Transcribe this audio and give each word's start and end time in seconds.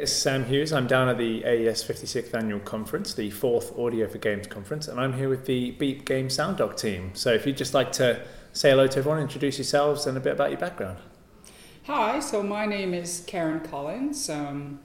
It's 0.00 0.12
Sam 0.12 0.44
Hughes. 0.44 0.72
I'm 0.72 0.86
down 0.86 1.08
at 1.08 1.18
the 1.18 1.44
AES 1.44 1.82
56th 1.82 2.32
Annual 2.32 2.60
Conference, 2.60 3.14
the 3.14 3.30
fourth 3.30 3.76
Audio 3.76 4.06
for 4.06 4.18
Games 4.18 4.46
conference, 4.46 4.86
and 4.86 5.00
I'm 5.00 5.12
here 5.12 5.28
with 5.28 5.44
the 5.44 5.72
Beep 5.72 6.04
Game 6.04 6.30
Sound 6.30 6.58
Doc 6.58 6.76
team. 6.76 7.10
So 7.14 7.32
if 7.32 7.44
you'd 7.44 7.56
just 7.56 7.74
like 7.74 7.90
to 7.94 8.24
say 8.52 8.70
hello 8.70 8.86
to 8.86 8.98
everyone, 9.00 9.20
introduce 9.20 9.58
yourselves, 9.58 10.06
and 10.06 10.16
a 10.16 10.20
bit 10.20 10.34
about 10.34 10.50
your 10.50 10.60
background. 10.60 10.98
Hi, 11.86 12.20
so 12.20 12.44
my 12.44 12.64
name 12.64 12.94
is 12.94 13.24
Karen 13.26 13.58
Collins. 13.58 14.30
Um, 14.30 14.78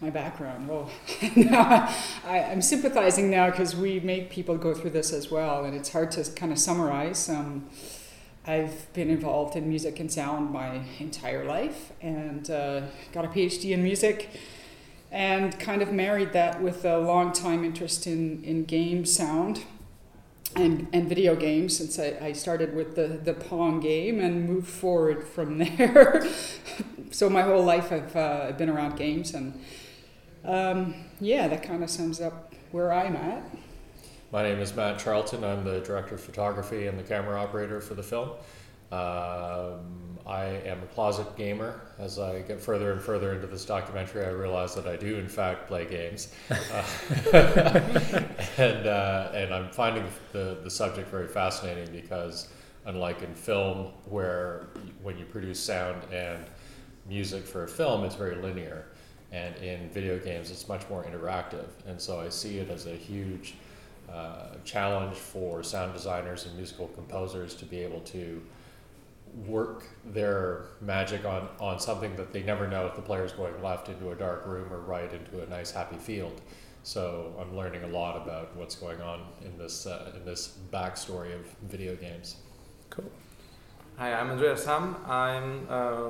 my 0.00 0.10
background, 0.10 0.66
well, 0.66 0.90
I, 1.22 1.94
am 2.26 2.60
sympathizing 2.60 3.30
now 3.30 3.52
because 3.52 3.76
we 3.76 4.00
make 4.00 4.30
people 4.30 4.58
go 4.58 4.74
through 4.74 4.90
this 4.90 5.12
as 5.12 5.30
well, 5.30 5.64
and 5.64 5.76
it's 5.76 5.90
hard 5.90 6.10
to 6.10 6.28
kind 6.32 6.50
of 6.50 6.58
summarize. 6.58 7.28
Um, 7.28 7.68
I've 8.46 8.92
been 8.94 9.10
involved 9.10 9.54
in 9.54 9.68
music 9.68 10.00
and 10.00 10.10
sound 10.10 10.50
my 10.50 10.82
entire 10.98 11.44
life 11.44 11.92
and 12.00 12.48
uh, 12.50 12.82
got 13.12 13.24
a 13.24 13.28
PhD 13.28 13.72
in 13.72 13.82
music 13.82 14.30
and 15.12 15.58
kind 15.58 15.82
of 15.82 15.92
married 15.92 16.32
that 16.32 16.62
with 16.62 16.84
a 16.84 16.98
long 16.98 17.32
time 17.32 17.64
interest 17.64 18.06
in, 18.06 18.42
in 18.44 18.64
game 18.64 19.04
sound 19.04 19.64
and, 20.56 20.88
and 20.92 21.08
video 21.08 21.36
games 21.36 21.76
since 21.76 21.98
I, 21.98 22.16
I 22.20 22.32
started 22.32 22.74
with 22.74 22.96
the, 22.96 23.20
the 23.22 23.34
Pong 23.34 23.80
game 23.80 24.20
and 24.20 24.48
moved 24.48 24.68
forward 24.68 25.22
from 25.22 25.58
there. 25.76 26.26
so 27.10 27.28
my 27.28 27.42
whole 27.42 27.62
life 27.62 27.92
I've 27.92 28.16
uh, 28.16 28.52
been 28.52 28.70
around 28.70 28.96
games 28.96 29.34
and 29.34 29.60
um, 30.44 30.94
yeah, 31.20 31.48
that 31.48 31.62
kind 31.62 31.84
of 31.84 31.90
sums 31.90 32.20
up 32.20 32.54
where 32.70 32.92
I'm 32.92 33.16
at. 33.16 33.44
My 34.32 34.44
name 34.44 34.60
is 34.60 34.76
Matt 34.76 35.00
Charlton. 35.00 35.42
I'm 35.42 35.64
the 35.64 35.80
director 35.80 36.14
of 36.14 36.20
photography 36.20 36.86
and 36.86 36.96
the 36.96 37.02
camera 37.02 37.40
operator 37.40 37.80
for 37.80 37.94
the 37.94 38.02
film. 38.02 38.30
Um, 38.92 40.18
I 40.24 40.44
am 40.64 40.80
a 40.84 40.86
closet 40.94 41.36
gamer. 41.36 41.80
As 41.98 42.20
I 42.20 42.42
get 42.42 42.60
further 42.60 42.92
and 42.92 43.02
further 43.02 43.32
into 43.32 43.48
this 43.48 43.64
documentary, 43.64 44.24
I 44.24 44.28
realize 44.28 44.76
that 44.76 44.86
I 44.86 44.94
do, 44.94 45.16
in 45.16 45.28
fact, 45.28 45.66
play 45.66 45.84
games. 45.84 46.32
Uh, 46.72 46.84
and, 48.58 48.86
uh, 48.86 49.30
and 49.34 49.52
I'm 49.52 49.70
finding 49.70 50.04
the, 50.32 50.58
the 50.62 50.70
subject 50.70 51.08
very 51.08 51.26
fascinating 51.26 51.92
because, 51.92 52.48
unlike 52.84 53.22
in 53.22 53.34
film, 53.34 53.92
where 54.04 54.68
when 55.02 55.18
you 55.18 55.24
produce 55.24 55.58
sound 55.58 56.02
and 56.12 56.44
music 57.08 57.44
for 57.44 57.64
a 57.64 57.68
film, 57.68 58.04
it's 58.04 58.14
very 58.14 58.36
linear. 58.36 58.86
And 59.32 59.56
in 59.56 59.90
video 59.90 60.18
games, 60.18 60.50
it's 60.52 60.68
much 60.68 60.88
more 60.88 61.04
interactive. 61.04 61.68
And 61.86 62.00
so 62.00 62.20
I 62.20 62.28
see 62.28 62.58
it 62.58 62.70
as 62.70 62.86
a 62.86 62.94
huge 62.94 63.54
uh, 64.12 64.56
challenge 64.64 65.16
for 65.16 65.62
sound 65.62 65.92
designers 65.92 66.46
and 66.46 66.56
musical 66.56 66.88
composers 66.88 67.54
to 67.54 67.64
be 67.64 67.78
able 67.78 68.00
to 68.00 68.42
work 69.46 69.84
their 70.04 70.66
magic 70.80 71.24
on, 71.24 71.48
on 71.60 71.78
something 71.78 72.16
that 72.16 72.32
they 72.32 72.42
never 72.42 72.66
know 72.66 72.86
if 72.86 72.96
the 72.96 73.02
player 73.02 73.24
is 73.24 73.32
going 73.32 73.62
left 73.62 73.88
into 73.88 74.10
a 74.10 74.14
dark 74.14 74.44
room 74.46 74.72
or 74.72 74.80
right 74.80 75.12
into 75.12 75.42
a 75.42 75.46
nice 75.46 75.70
happy 75.70 75.96
field. 75.96 76.40
So 76.82 77.34
I'm 77.40 77.56
learning 77.56 77.84
a 77.84 77.88
lot 77.88 78.16
about 78.16 78.56
what's 78.56 78.74
going 78.74 79.00
on 79.00 79.20
in 79.44 79.56
this 79.58 79.86
uh, 79.86 80.12
in 80.16 80.24
this 80.24 80.56
backstory 80.72 81.34
of 81.34 81.46
video 81.68 81.94
games. 81.94 82.36
Cool. 82.88 83.10
Hi, 83.96 84.14
I'm 84.14 84.30
Andrea 84.30 84.56
Sam. 84.56 84.96
I'm 85.06 85.66
uh, 85.68 86.08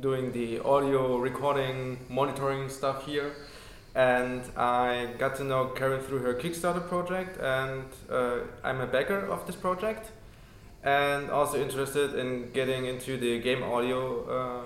doing 0.00 0.32
the 0.32 0.60
audio 0.60 1.16
recording 1.16 1.98
monitoring 2.10 2.68
stuff 2.68 3.06
here 3.06 3.32
and 3.96 4.42
I 4.58 5.08
got 5.16 5.36
to 5.36 5.44
know 5.44 5.68
Karen 5.68 6.02
through 6.02 6.18
her 6.18 6.34
Kickstarter 6.34 6.86
project, 6.86 7.40
and 7.40 7.84
uh, 8.10 8.40
I'm 8.62 8.82
a 8.82 8.86
backer 8.86 9.20
of 9.26 9.46
this 9.46 9.56
project, 9.56 10.12
and 10.84 11.30
also 11.30 11.58
interested 11.58 12.14
in 12.14 12.50
getting 12.52 12.84
into 12.84 13.16
the 13.16 13.40
game 13.40 13.62
audio 13.62 14.02
uh, 14.28 14.62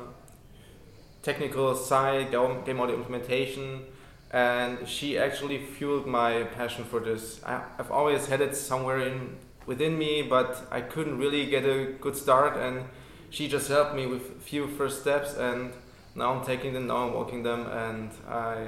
technical 1.23 1.77
side, 1.77 2.33
game 2.33 2.81
audio 2.81 2.97
implementation, 2.97 3.85
and 4.33 4.89
she 4.89 5.17
actually 5.17 5.59
fueled 5.59 6.09
my 6.09 6.43
passion 6.43 6.85
for 6.85 6.99
this. 6.99 7.41
I, 7.47 7.63
have 7.77 7.93
always 7.93 8.27
had 8.27 8.41
it 8.41 8.57
somewhere 8.57 8.99
in 8.99 9.37
within 9.65 9.97
me, 9.97 10.23
but 10.23 10.67
I 10.73 10.81
couldn't 10.81 11.19
really 11.19 11.47
get 11.47 11.65
a 11.65 11.93
good 12.01 12.17
start, 12.17 12.57
and 12.57 12.87
she 13.31 13.47
just 13.47 13.69
helped 13.69 13.95
me 13.95 14.07
with 14.09 14.23
a 14.23 14.41
few 14.41 14.67
first 14.67 15.03
steps, 15.03 15.37
and 15.37 15.73
now 16.17 16.35
I'm 16.35 16.45
taking 16.45 16.73
them, 16.73 16.89
now 16.89 17.07
I'm 17.07 17.15
walking 17.15 17.45
them, 17.45 17.69
and 17.69 18.11
I 18.29 18.67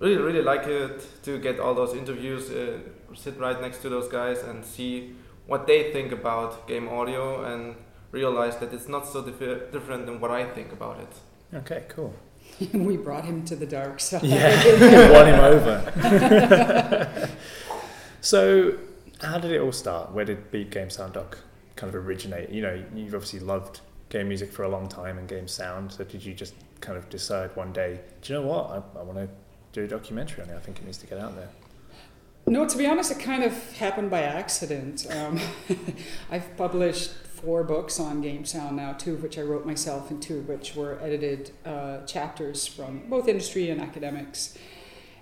really 0.00 0.16
really 0.16 0.42
like 0.42 0.66
it 0.66 1.06
to 1.22 1.38
get 1.38 1.60
all 1.60 1.74
those 1.74 1.94
interviews, 1.94 2.50
uh, 2.50 2.78
sit 3.14 3.38
right 3.38 3.60
next 3.60 3.78
to 3.82 3.88
those 3.88 4.08
guys 4.08 4.42
and 4.42 4.64
see 4.64 5.14
what 5.46 5.66
they 5.66 5.92
think 5.92 6.12
about 6.12 6.66
game 6.66 6.88
audio 6.88 7.44
and 7.44 7.76
realize 8.12 8.56
that 8.58 8.72
it's 8.72 8.88
not 8.88 9.06
so 9.06 9.22
dif- 9.22 9.72
different 9.72 10.06
than 10.06 10.20
what 10.20 10.30
I 10.30 10.44
think 10.44 10.72
about 10.72 10.98
it. 11.00 11.56
Okay, 11.56 11.84
cool. 11.88 12.14
we 12.72 12.96
brought 12.96 13.24
him 13.24 13.44
to 13.44 13.56
the 13.56 13.66
dark 13.66 14.00
side. 14.00 14.22
Yeah, 14.22 15.10
won 15.12 15.26
him 15.26 15.40
over. 15.40 17.28
so, 18.20 18.78
how 19.20 19.38
did 19.38 19.52
it 19.52 19.60
all 19.60 19.72
start? 19.72 20.12
Where 20.12 20.24
did 20.24 20.50
Beep 20.50 20.70
Game 20.70 20.90
Sound 20.90 21.12
Doc 21.12 21.38
kind 21.76 21.94
of 21.94 22.06
originate? 22.06 22.50
You 22.50 22.62
know, 22.62 22.84
you've 22.94 23.14
obviously 23.14 23.40
loved 23.40 23.80
game 24.08 24.28
music 24.28 24.52
for 24.52 24.64
a 24.64 24.68
long 24.68 24.88
time 24.88 25.18
and 25.18 25.28
game 25.28 25.46
sound. 25.48 25.92
So, 25.92 26.04
did 26.04 26.24
you 26.24 26.34
just 26.34 26.54
kind 26.80 26.98
of 26.98 27.08
decide 27.08 27.54
one 27.56 27.72
day, 27.72 28.00
do 28.22 28.32
you 28.32 28.40
know 28.40 28.46
what? 28.46 28.70
I, 28.70 29.00
I 29.00 29.02
want 29.02 29.18
to 29.18 29.28
do 29.72 29.84
a 29.84 29.88
documentary 29.88 30.44
on 30.44 30.50
it. 30.50 30.56
I 30.56 30.60
think 30.60 30.78
it 30.78 30.84
needs 30.84 30.98
to 30.98 31.06
get 31.06 31.18
out 31.18 31.36
there. 31.36 31.48
No, 32.46 32.66
to 32.66 32.78
be 32.78 32.86
honest, 32.86 33.10
it 33.12 33.20
kind 33.20 33.44
of 33.44 33.76
happened 33.76 34.10
by 34.10 34.22
accident. 34.22 35.06
Um, 35.14 35.38
I've 36.30 36.56
published 36.56 37.12
four 37.12 37.62
books 37.64 38.00
on 38.00 38.20
game 38.20 38.44
sound 38.44 38.76
now, 38.76 38.92
two 38.92 39.14
of 39.14 39.22
which 39.22 39.38
I 39.38 39.42
wrote 39.42 39.64
myself, 39.64 40.10
and 40.10 40.20
two 40.20 40.38
of 40.38 40.48
which 40.48 40.74
were 40.74 40.98
edited 41.00 41.52
uh, 41.64 42.04
chapters 42.06 42.66
from 42.66 43.08
both 43.08 43.28
industry 43.28 43.70
and 43.70 43.80
academics. 43.80 44.58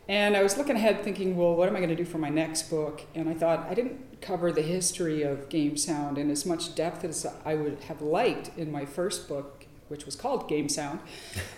And 0.09 0.37
I 0.37 0.43
was 0.43 0.57
looking 0.57 0.75
ahead 0.75 1.05
thinking, 1.05 1.37
well, 1.37 1.55
what 1.55 1.69
am 1.69 1.77
I 1.77 1.81
going 1.81 1.91
to 1.91 1.97
do 1.97 2.07
for 2.07 2.17
my 2.17 2.31
next 2.31 2.71
book? 2.71 3.03
And 3.15 3.29
I 3.29 3.35
thought 3.35 3.67
I 3.69 3.75
didn't 3.75 4.23
cover 4.23 4.51
the 4.51 4.63
history 4.63 5.23
of 5.23 5.51
game 5.51 5.77
sound 5.77 6.17
in 6.17 6.31
as 6.31 6.47
much 6.47 6.75
depth 6.75 7.05
as 7.05 7.27
I 7.45 7.55
would 7.55 7.81
have 7.85 8.01
liked 8.01 8.51
in 8.57 8.73
my 8.73 8.87
first 8.87 9.29
book, 9.29 9.58
which 9.89 10.07
was 10.07 10.15
called 10.15 10.49
Game 10.49 10.69
Sound. 10.69 11.01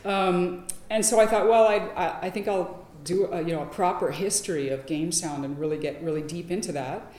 Um, 0.04 0.66
and 0.88 1.04
so 1.04 1.20
I 1.20 1.26
thought, 1.26 1.48
well, 1.48 1.66
I, 1.66 2.18
I 2.22 2.30
think 2.30 2.48
I'll 2.48 2.86
do 3.04 3.26
a, 3.32 3.40
you 3.40 3.54
know 3.54 3.62
a 3.62 3.66
proper 3.66 4.10
history 4.10 4.68
of 4.68 4.86
game 4.86 5.10
sound 5.12 5.44
and 5.44 5.58
really 5.58 5.78
get 5.78 6.02
really 6.02 6.22
deep 6.22 6.50
into 6.50 6.72
that. 6.72 7.12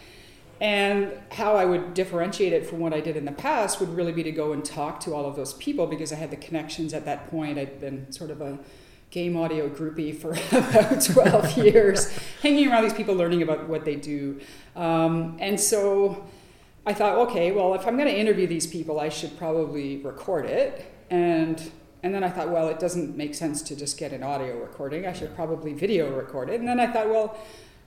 And 0.60 1.12
how 1.32 1.56
I 1.56 1.66
would 1.66 1.96
differentiate 1.96 2.54
it 2.54 2.68
from 2.68 2.80
what 2.80 2.94
I 2.94 3.00
did 3.00 3.18
in 3.18 3.26
the 3.26 3.32
past 3.32 3.80
would 3.80 3.90
really 3.90 4.12
be 4.12 4.22
to 4.22 4.32
go 4.32 4.54
and 4.54 4.64
talk 4.64 5.00
to 5.02 5.14
all 5.16 5.26
of 5.26 5.36
those 5.36 5.54
people 5.56 5.88
because 5.88 6.14
I 6.14 6.18
had 6.18 6.30
the 6.30 6.38
connections 6.38 6.94
at 6.94 7.04
that 7.06 7.32
point. 7.32 7.58
I'd 7.58 7.80
been 7.80 8.12
sort 8.12 8.30
of 8.30 8.42
a 8.42 8.60
game 9.10 9.36
audio 9.36 9.68
groupie 9.68 10.16
for 10.16 10.34
about 10.56 11.04
12 11.04 11.58
years, 11.66 12.16
hanging 12.44 12.72
around 12.72 12.84
these 12.84 12.94
people, 12.94 13.16
learning 13.16 13.42
about 13.42 13.68
what 13.68 13.86
they 13.86 13.96
do. 13.96 14.40
Um, 14.76 15.38
and 15.40 15.60
so 15.60 16.26
I 16.86 16.94
thought, 16.94 17.18
okay, 17.30 17.52
well, 17.52 17.74
if 17.74 17.88
I'm 17.88 17.98
going 17.98 18.08
to 18.08 18.18
interview 18.18 18.46
these 18.46 18.68
people, 18.68 19.00
I 19.00 19.10
should 19.10 19.36
probably 19.40 19.98
record 19.98 20.46
it. 20.46 20.86
And 21.12 21.72
and 22.04 22.16
then 22.16 22.24
I 22.24 22.30
thought, 22.30 22.50
well, 22.50 22.68
it 22.70 22.80
doesn't 22.80 23.16
make 23.16 23.36
sense 23.36 23.62
to 23.64 23.76
just 23.76 23.98
get 24.00 24.12
an 24.12 24.24
audio 24.24 24.60
recording. 24.60 25.06
I 25.06 25.14
should 25.14 25.36
probably 25.36 25.74
video 25.74 26.12
record 26.16 26.50
it. 26.50 26.60
And 26.60 26.68
then 26.68 26.80
I 26.80 26.88
thought, 26.88 27.10
well, 27.10 27.38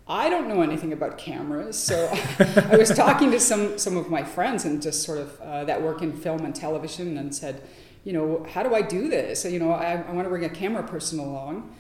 I 0.07 0.31
don't 0.31 0.47
know 0.49 0.61
anything 0.61 0.93
about 0.93 1.19
cameras, 1.19 1.77
so 1.77 2.09
I 2.39 2.77
was 2.77 2.91
talking 2.91 3.31
to 3.31 3.41
some 3.41 3.79
some 3.79 3.97
of 3.97 4.11
my 4.11 4.23
friends 4.23 4.67
and 4.67 4.81
just 4.81 5.03
sort 5.03 5.19
of 5.19 5.41
uh, 5.41 5.65
that 5.65 5.83
work 5.83 6.03
in 6.03 6.13
film 6.13 6.45
and 6.45 6.55
television, 6.55 7.17
and 7.17 7.35
said, 7.35 7.63
you 8.05 8.13
know, 8.13 8.47
how 8.53 8.63
do 8.63 8.75
I 8.75 8.83
do 8.83 9.09
this? 9.09 9.47
You 9.47 9.59
know, 9.59 9.73
I, 9.73 10.05
I 10.07 10.13
want 10.13 10.27
to 10.27 10.29
bring 10.29 10.45
a 10.45 10.51
camera 10.51 10.83
person 10.83 11.19
along, 11.19 11.75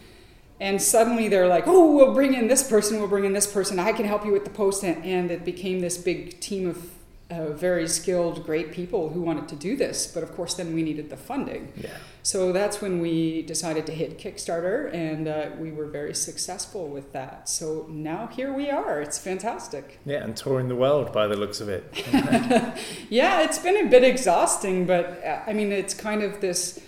and 0.58 0.80
suddenly 0.80 1.28
they're 1.28 1.46
like, 1.46 1.64
oh, 1.66 1.94
we'll 1.94 2.14
bring 2.14 2.32
in 2.32 2.48
this 2.48 2.66
person, 2.66 2.98
we'll 2.98 3.08
bring 3.08 3.26
in 3.26 3.34
this 3.34 3.46
person. 3.46 3.78
I 3.78 3.92
can 3.92 4.06
help 4.06 4.24
you 4.24 4.32
with 4.32 4.44
the 4.44 4.50
post, 4.50 4.82
and 4.82 5.30
it 5.30 5.44
became 5.44 5.80
this 5.80 5.98
big 5.98 6.40
team 6.40 6.66
of 6.66 6.90
uh, 7.30 7.48
very 7.52 7.88
skilled, 7.88 8.44
great 8.44 8.70
people 8.70 9.08
who 9.08 9.20
wanted 9.20 9.48
to 9.48 9.56
do 9.56 9.76
this. 9.76 10.06
But 10.06 10.22
of 10.22 10.34
course, 10.34 10.54
then 10.54 10.74
we 10.74 10.82
needed 10.82 11.10
the 11.10 11.16
funding. 11.16 11.72
Yeah. 11.76 11.96
So 12.22 12.52
that's 12.52 12.80
when 12.80 13.00
we 13.00 13.42
decided 13.42 13.86
to 13.86 13.92
hit 13.92 14.18
Kickstarter, 14.18 14.92
and 14.94 15.28
uh, 15.28 15.50
we 15.58 15.70
were 15.72 15.86
very 15.86 16.14
successful 16.14 16.88
with 16.88 17.12
that. 17.12 17.48
So 17.48 17.86
now 17.90 18.26
here 18.28 18.52
we 18.52 18.70
are. 18.70 19.00
It's 19.00 19.18
fantastic. 19.18 20.00
Yeah, 20.04 20.22
and 20.24 20.36
touring 20.36 20.68
the 20.68 20.76
world 20.76 21.12
by 21.12 21.26
the 21.26 21.36
looks 21.36 21.60
of 21.60 21.68
it. 21.68 21.84
yeah, 23.10 23.42
it's 23.42 23.58
been 23.58 23.86
a 23.86 23.90
bit 23.90 24.04
exhausting, 24.04 24.86
but 24.86 25.22
uh, 25.24 25.40
I 25.46 25.52
mean, 25.52 25.72
it's 25.72 25.94
kind 25.94 26.22
of 26.22 26.40
this 26.40 26.80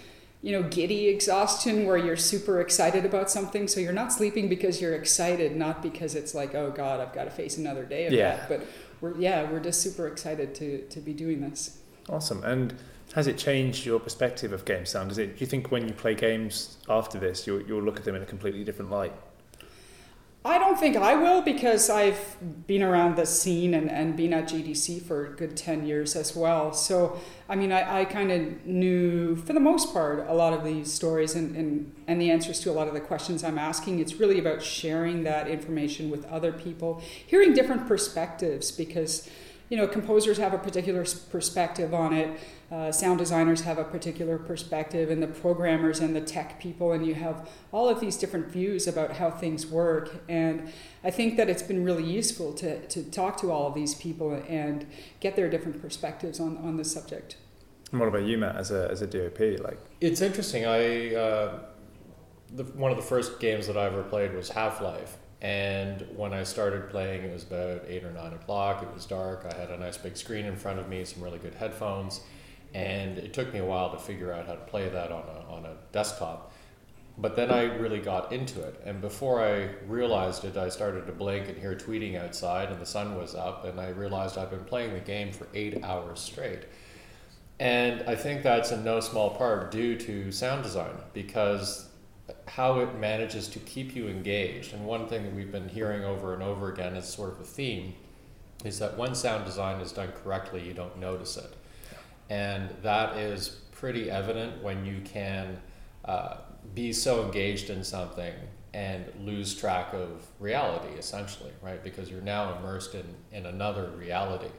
you 0.42 0.52
know, 0.52 0.62
giddy 0.68 1.08
exhaustion 1.08 1.86
where 1.86 1.96
you're 1.96 2.16
super 2.16 2.60
excited 2.60 3.04
about 3.04 3.28
something. 3.28 3.66
So 3.66 3.80
you're 3.80 3.92
not 3.92 4.12
sleeping 4.12 4.48
because 4.48 4.80
you're 4.80 4.94
excited, 4.94 5.56
not 5.56 5.82
because 5.82 6.14
it's 6.14 6.36
like, 6.36 6.54
oh 6.54 6.70
God, 6.70 7.00
I've 7.00 7.12
got 7.12 7.24
to 7.24 7.30
face 7.30 7.56
another 7.56 7.84
day 7.84 8.06
of 8.06 8.12
yeah. 8.12 8.36
that. 8.36 8.48
But 8.48 8.66
we're 9.00 9.16
yeah, 9.16 9.50
we're 9.50 9.60
just 9.60 9.80
super 9.80 10.06
excited 10.06 10.54
to 10.56 10.82
to 10.88 11.00
be 11.00 11.12
doing 11.12 11.40
this. 11.40 11.78
Awesome. 12.08 12.42
And 12.44 12.74
has 13.14 13.26
it 13.26 13.38
changed 13.38 13.86
your 13.86 14.00
perspective 14.00 14.52
of 14.52 14.64
game 14.64 14.86
sound? 14.86 15.10
Is 15.10 15.18
it? 15.18 15.38
Do 15.38 15.40
you 15.40 15.46
think 15.46 15.70
when 15.70 15.86
you 15.86 15.94
play 15.94 16.14
games 16.14 16.76
after 16.88 17.18
this, 17.18 17.46
you'll 17.46 17.62
you'll 17.62 17.82
look 17.82 17.98
at 17.98 18.04
them 18.04 18.14
in 18.14 18.22
a 18.22 18.26
completely 18.26 18.64
different 18.64 18.90
light? 18.90 19.12
I 20.46 20.58
don't 20.58 20.78
think 20.78 20.96
I 20.96 21.16
will 21.16 21.42
because 21.42 21.90
I've 21.90 22.36
been 22.68 22.80
around 22.80 23.16
the 23.16 23.26
scene 23.26 23.74
and, 23.74 23.90
and 23.90 24.16
been 24.16 24.32
at 24.32 24.44
GDC 24.44 25.02
for 25.02 25.26
a 25.26 25.30
good 25.30 25.56
10 25.56 25.84
years 25.84 26.14
as 26.14 26.36
well. 26.36 26.72
So, 26.72 27.18
I 27.48 27.56
mean, 27.56 27.72
I, 27.72 28.02
I 28.02 28.04
kind 28.04 28.30
of 28.30 28.64
knew, 28.64 29.34
for 29.34 29.54
the 29.54 29.60
most 29.60 29.92
part, 29.92 30.24
a 30.28 30.34
lot 30.34 30.52
of 30.52 30.62
these 30.62 30.92
stories 30.92 31.34
and, 31.34 31.56
and, 31.56 31.92
and 32.06 32.20
the 32.20 32.30
answers 32.30 32.60
to 32.60 32.70
a 32.70 32.74
lot 32.74 32.86
of 32.86 32.94
the 32.94 33.00
questions 33.00 33.42
I'm 33.42 33.58
asking. 33.58 33.98
It's 33.98 34.14
really 34.14 34.38
about 34.38 34.62
sharing 34.62 35.24
that 35.24 35.48
information 35.48 36.10
with 36.10 36.24
other 36.26 36.52
people, 36.52 37.02
hearing 37.26 37.52
different 37.52 37.88
perspectives 37.88 38.70
because, 38.70 39.28
you 39.68 39.76
know, 39.76 39.88
composers 39.88 40.38
have 40.38 40.54
a 40.54 40.58
particular 40.58 41.04
perspective 41.28 41.92
on 41.92 42.12
it 42.12 42.38
uh, 42.70 42.90
sound 42.90 43.18
designers 43.18 43.60
have 43.60 43.78
a 43.78 43.84
particular 43.84 44.38
perspective, 44.38 45.08
and 45.08 45.22
the 45.22 45.28
programmers 45.28 46.00
and 46.00 46.16
the 46.16 46.20
tech 46.20 46.58
people, 46.58 46.90
and 46.92 47.06
you 47.06 47.14
have 47.14 47.48
all 47.70 47.88
of 47.88 48.00
these 48.00 48.16
different 48.16 48.48
views 48.48 48.88
about 48.88 49.12
how 49.12 49.30
things 49.30 49.66
work. 49.66 50.24
And 50.28 50.72
I 51.04 51.12
think 51.12 51.36
that 51.36 51.48
it's 51.48 51.62
been 51.62 51.84
really 51.84 52.02
useful 52.02 52.52
to, 52.54 52.84
to 52.88 53.04
talk 53.04 53.36
to 53.42 53.52
all 53.52 53.68
of 53.68 53.74
these 53.74 53.94
people 53.94 54.42
and 54.48 54.84
get 55.20 55.36
their 55.36 55.48
different 55.48 55.80
perspectives 55.80 56.40
on, 56.40 56.56
on 56.58 56.76
the 56.76 56.84
subject. 56.84 57.36
And 57.92 58.00
what 58.00 58.08
about 58.08 58.24
you, 58.24 58.36
Matt, 58.36 58.56
as 58.56 58.72
a, 58.72 58.88
as 58.90 59.00
a 59.00 59.06
DOP? 59.06 59.60
Like, 59.60 59.78
it's 60.00 60.20
interesting. 60.20 60.66
I 60.66 61.14
uh, 61.14 61.58
the, 62.52 62.64
one 62.64 62.90
of 62.90 62.96
the 62.96 63.04
first 63.04 63.38
games 63.38 63.68
that 63.68 63.76
I 63.76 63.84
ever 63.86 64.02
played 64.02 64.34
was 64.34 64.48
Half 64.48 64.80
Life, 64.80 65.18
and 65.40 66.04
when 66.16 66.32
I 66.32 66.42
started 66.42 66.90
playing, 66.90 67.22
it 67.22 67.32
was 67.32 67.44
about 67.44 67.82
eight 67.86 68.02
or 68.02 68.10
nine 68.10 68.32
o'clock. 68.32 68.82
It 68.82 68.92
was 68.92 69.06
dark. 69.06 69.46
I 69.48 69.56
had 69.56 69.70
a 69.70 69.76
nice 69.76 69.96
big 69.96 70.16
screen 70.16 70.46
in 70.46 70.56
front 70.56 70.80
of 70.80 70.88
me, 70.88 71.04
some 71.04 71.22
really 71.22 71.38
good 71.38 71.54
headphones 71.54 72.22
and 72.74 73.18
it 73.18 73.32
took 73.32 73.52
me 73.52 73.60
a 73.60 73.64
while 73.64 73.90
to 73.90 73.98
figure 73.98 74.32
out 74.32 74.46
how 74.46 74.54
to 74.54 74.64
play 74.64 74.88
that 74.88 75.10
on 75.12 75.24
a, 75.24 75.52
on 75.52 75.64
a 75.64 75.76
desktop. 75.92 76.52
But 77.18 77.34
then 77.34 77.50
I 77.50 77.62
really 77.62 78.00
got 78.00 78.32
into 78.32 78.62
it, 78.62 78.80
and 78.84 79.00
before 79.00 79.40
I 79.40 79.70
realized 79.86 80.44
it, 80.44 80.58
I 80.58 80.68
started 80.68 81.06
to 81.06 81.12
blink 81.12 81.48
and 81.48 81.56
hear 81.56 81.74
tweeting 81.74 82.14
outside, 82.14 82.70
and 82.70 82.78
the 82.78 82.86
sun 82.86 83.16
was 83.16 83.34
up, 83.34 83.64
and 83.64 83.80
I 83.80 83.88
realized 83.88 84.36
I've 84.36 84.50
been 84.50 84.64
playing 84.64 84.92
the 84.92 85.00
game 85.00 85.32
for 85.32 85.48
eight 85.54 85.82
hours 85.82 86.20
straight. 86.20 86.64
And 87.58 88.02
I 88.02 88.14
think 88.16 88.42
that's 88.42 88.70
in 88.70 88.84
no 88.84 89.00
small 89.00 89.30
part 89.30 89.70
due 89.70 89.96
to 89.96 90.30
sound 90.30 90.62
design, 90.62 90.92
because 91.14 91.88
how 92.48 92.80
it 92.80 92.98
manages 92.98 93.48
to 93.48 93.58
keep 93.60 93.94
you 93.94 94.08
engaged. 94.08 94.74
And 94.74 94.84
one 94.84 95.08
thing 95.08 95.24
that 95.24 95.34
we've 95.34 95.52
been 95.52 95.68
hearing 95.68 96.04
over 96.04 96.34
and 96.34 96.42
over 96.42 96.70
again 96.72 96.94
as 96.96 97.08
sort 97.08 97.32
of 97.32 97.40
a 97.40 97.44
theme 97.44 97.94
is 98.64 98.78
that 98.78 98.96
when 98.98 99.14
sound 99.14 99.44
design 99.44 99.80
is 99.80 99.92
done 99.92 100.12
correctly, 100.22 100.66
you 100.66 100.74
don't 100.74 100.98
notice 100.98 101.36
it. 101.36 101.54
And 102.30 102.70
that 102.82 103.16
is 103.16 103.48
pretty 103.72 104.10
evident 104.10 104.62
when 104.62 104.84
you 104.84 105.00
can 105.04 105.60
uh, 106.04 106.38
be 106.74 106.92
so 106.92 107.24
engaged 107.24 107.70
in 107.70 107.84
something 107.84 108.34
and 108.74 109.04
lose 109.20 109.54
track 109.54 109.92
of 109.94 110.26
reality, 110.38 110.92
essentially, 110.98 111.52
right? 111.62 111.82
Because 111.82 112.10
you're 112.10 112.20
now 112.20 112.56
immersed 112.58 112.94
in, 112.94 113.06
in 113.32 113.46
another 113.46 113.90
reality. 113.96 114.50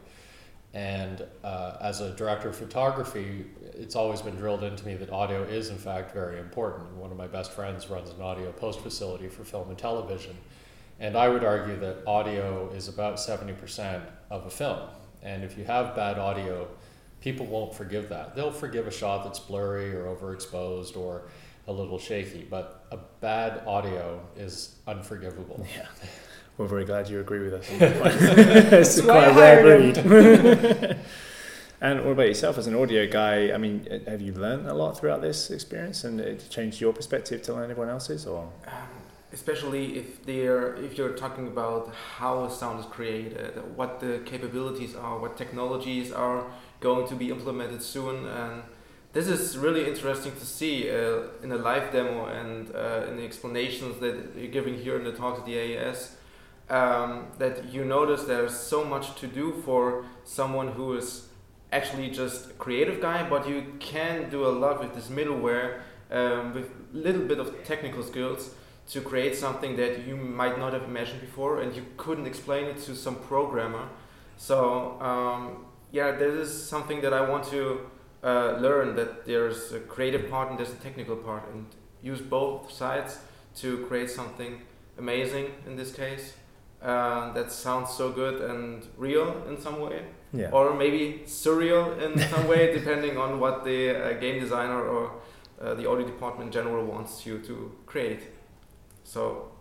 And 0.73 1.23
uh, 1.43 1.77
as 1.81 2.01
a 2.01 2.11
director 2.11 2.49
of 2.49 2.55
photography, 2.55 3.45
it's 3.73 3.95
always 3.95 4.21
been 4.21 4.35
drilled 4.35 4.63
into 4.63 4.85
me 4.85 4.95
that 4.95 5.11
audio 5.11 5.43
is, 5.43 5.69
in 5.69 5.77
fact, 5.77 6.13
very 6.13 6.39
important. 6.39 6.93
One 6.95 7.11
of 7.11 7.17
my 7.17 7.27
best 7.27 7.51
friends 7.51 7.89
runs 7.89 8.09
an 8.09 8.21
audio 8.21 8.51
post 8.51 8.81
facility 8.81 9.27
for 9.27 9.43
film 9.43 9.69
and 9.69 9.77
television. 9.77 10.35
And 10.99 11.15
I 11.15 11.29
would 11.29 11.43
argue 11.43 11.77
that 11.79 12.05
audio 12.07 12.69
is 12.71 12.87
about 12.87 13.15
70% 13.15 14.01
of 14.29 14.45
a 14.45 14.49
film. 14.49 14.89
And 15.21 15.43
if 15.43 15.57
you 15.57 15.63
have 15.65 15.95
bad 15.95 16.17
audio, 16.17 16.67
people 17.27 17.45
won't 17.45 17.75
forgive 17.75 18.07
that. 18.07 18.37
They'll 18.37 18.53
forgive 18.53 18.87
a 18.87 18.91
shot 18.91 19.25
that's 19.25 19.37
blurry 19.37 19.93
or 19.93 20.05
overexposed 20.15 20.95
or 20.95 21.23
a 21.67 21.73
little 21.73 21.99
shaky, 21.99 22.47
but 22.49 22.85
a 22.89 22.97
bad 23.19 23.67
audio 23.67 24.25
is 24.37 24.77
unforgivable. 24.87 25.67
Yeah. 25.75 25.87
We're 26.57 26.67
very 26.67 26.85
glad 26.85 27.09
you 27.09 27.19
agree 27.19 27.39
with 27.39 27.55
us. 27.55 27.67
it's 27.69 29.01
quite 29.01 29.25
a 29.25 29.33
rare 29.33 29.61
breed. 29.61 29.97
and 31.81 32.05
what 32.05 32.11
about 32.11 32.27
yourself 32.27 32.57
as 32.57 32.65
an 32.65 32.75
audio 32.75 33.05
guy? 33.05 33.51
I 33.51 33.57
mean, 33.57 33.85
have 34.07 34.21
you 34.21 34.31
learned 34.31 34.65
a 34.65 34.73
lot 34.73 34.97
throughout 34.97 35.21
this 35.21 35.51
experience, 35.51 36.05
and 36.05 36.21
it 36.21 36.47
changed 36.49 36.79
your 36.79 36.93
perspective 36.93 37.41
to 37.43 37.53
learn 37.53 37.69
everyone 37.69 37.89
else's, 37.89 38.25
or? 38.25 38.49
Especially 39.33 39.97
if 39.97 40.25
they're 40.25 40.75
if 40.75 40.97
you're 40.97 41.13
talking 41.13 41.47
about 41.47 41.93
how 42.17 42.45
a 42.45 42.49
sound 42.49 42.79
is 42.79 42.85
created, 42.85 43.61
what 43.75 43.99
the 43.99 44.21
capabilities 44.25 44.95
are, 44.95 45.19
what 45.19 45.35
technologies 45.35 46.13
are 46.13 46.45
going 46.79 47.07
to 47.07 47.15
be 47.15 47.29
implemented 47.29 47.83
soon. 47.83 48.25
And 48.25 48.63
this 49.11 49.27
is 49.27 49.57
really 49.57 49.85
interesting 49.85 50.33
to 50.33 50.45
see 50.45 50.89
uh, 50.89 51.23
in 51.43 51.51
a 51.51 51.57
live 51.57 51.91
demo 51.91 52.27
and 52.27 52.73
uh, 52.73 53.05
in 53.09 53.17
the 53.17 53.23
explanations 53.23 53.99
that 53.99 54.15
you're 54.37 54.47
giving 54.47 54.75
here 54.75 54.97
in 54.97 55.03
the 55.03 55.11
talk 55.11 55.39
at 55.39 55.45
the 55.45 55.57
AES. 55.57 56.15
Um, 56.69 57.27
that 57.37 57.73
you 57.73 57.85
notice 57.85 58.23
there's 58.23 58.53
so 58.53 58.83
much 58.83 59.15
to 59.21 59.27
do 59.27 59.61
for 59.63 60.03
someone 60.25 60.69
who 60.69 60.97
is 60.97 61.27
actually 61.71 62.09
just 62.09 62.51
a 62.51 62.53
creative 62.53 63.01
guy, 63.01 63.27
but 63.29 63.47
you 63.47 63.73
can 63.79 64.29
do 64.29 64.45
a 64.45 64.49
lot 64.49 64.79
with 64.81 64.93
this 64.93 65.07
middleware 65.07 65.79
um, 66.11 66.53
with 66.53 66.69
a 66.93 66.97
little 66.97 67.23
bit 67.23 67.39
of 67.39 67.63
technical 67.63 68.03
skills 68.03 68.51
to 68.89 69.01
create 69.01 69.35
something 69.35 69.75
that 69.75 70.07
you 70.07 70.15
might 70.15 70.57
not 70.57 70.73
have 70.73 70.83
imagined 70.83 71.21
before 71.21 71.61
and 71.61 71.75
you 71.75 71.85
couldn't 71.97 72.25
explain 72.25 72.65
it 72.65 72.77
to 72.83 72.95
some 72.95 73.15
programmer. 73.15 73.89
So 74.37 74.99
um, 75.01 75.65
yeah, 75.91 76.11
this 76.11 76.49
is 76.49 76.69
something 76.69 77.01
that 77.01 77.13
I 77.13 77.27
want 77.29 77.45
to 77.45 77.81
uh, 78.23 78.57
learn 78.59 78.95
that 78.95 79.25
there's 79.25 79.71
a 79.71 79.79
creative 79.79 80.29
part 80.29 80.49
and 80.49 80.57
there's 80.57 80.71
a 80.71 80.81
technical 80.87 81.15
part, 81.15 81.43
and 81.53 81.65
use 82.01 82.21
both 82.21 82.71
sides 82.71 83.19
to 83.55 83.85
create 83.85 84.09
something 84.09 84.61
amazing 84.97 85.51
in 85.65 85.75
this 85.75 85.93
case 85.93 86.33
uh, 86.81 87.31
that 87.33 87.51
sounds 87.51 87.91
so 87.91 88.11
good 88.11 88.41
and 88.49 88.85
real 88.97 89.43
in 89.47 89.59
some 89.59 89.79
way. 89.79 90.03
Yeah. 90.33 90.49
Or 90.51 90.75
maybe 90.75 91.21
surreal 91.25 92.01
in 92.01 92.19
some 92.19 92.47
way, 92.47 92.73
depending 92.77 93.17
on 93.17 93.39
what 93.39 93.63
the 93.63 93.95
uh, 93.95 94.13
game 94.19 94.39
designer 94.39 94.83
or 94.83 95.13
uh, 95.61 95.73
the 95.73 95.89
audio 95.89 96.05
department 96.05 96.47
in 96.47 96.51
general 96.51 96.85
wants 96.85 97.25
you 97.25 97.39
to 97.39 97.71
create. 97.85 98.21
So 99.07 99.51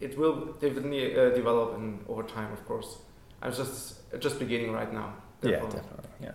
it 0.00 0.16
will 0.16 0.54
definitely 0.54 1.14
uh, 1.14 1.28
develop 1.30 1.76
in 1.76 2.00
over 2.08 2.22
time, 2.22 2.50
of 2.50 2.64
course. 2.64 2.96
I'm 3.42 3.52
just 3.52 3.98
just 4.18 4.38
beginning 4.38 4.72
right 4.72 4.90
now. 4.90 5.12
Yeah, 5.42 5.60
definitely. 5.60 6.10
Yeah. 6.22 6.32